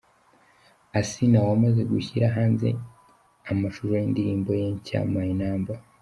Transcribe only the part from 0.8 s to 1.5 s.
Asinah